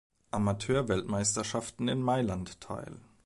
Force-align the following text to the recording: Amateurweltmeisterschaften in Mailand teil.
Amateurweltmeisterschaften 0.33 1.87
in 1.87 2.01
Mailand 2.01 2.59
teil. 2.59 2.97